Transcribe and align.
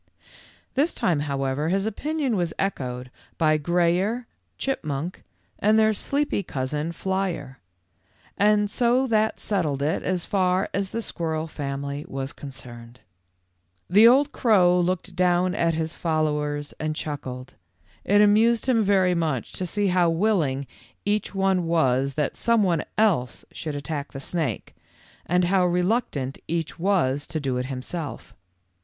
This 0.73 0.95
time, 0.95 1.19
however, 1.19 1.69
his 1.69 1.85
opinion 1.85 2.35
was 2.35 2.55
echoed 2.57 3.11
by 3.37 3.57
Grayer, 3.57 4.25
Chipmunk, 4.57 5.21
and 5.59 5.77
their 5.77 5.93
sleepy 5.93 6.41
cousin, 6.41 6.91
Flyer; 6.91 7.59
so 8.65 9.05
that 9.05 9.39
settled 9.39 9.83
it 9.83 10.01
as 10.01 10.25
far 10.25 10.69
as 10.73 10.89
the 10.89 11.03
squirrel 11.03 11.45
family 11.45 12.03
was 12.07 12.33
concerned. 12.33 13.01
The 13.87 14.07
old 14.07 14.31
crow 14.31 14.79
looked 14.79 15.15
down 15.15 15.53
at 15.53 15.75
his 15.75 15.93
followers 15.93 16.73
and 16.79 16.95
chuckled. 16.95 17.53
It 18.03 18.21
amused 18.21 18.65
him 18.65 18.81
very 18.83 19.13
much 19.13 19.51
to 19.51 19.67
see 19.67 19.89
how 19.89 20.09
willing 20.09 20.65
each 21.05 21.35
one 21.35 21.67
was 21.67 22.15
that 22.15 22.35
some 22.35 22.63
one 22.63 22.83
else 22.97 23.45
should 23.51 23.75
attack 23.75 24.13
the 24.13 24.19
snake, 24.19 24.73
and 25.27 25.43
how 25.43 25.63
reluctant 25.67 26.39
each 26.47 26.79
was 26.79 27.27
to 27.27 27.39
do 27.39 27.57
it 27.57 27.67
himself. 27.67 28.33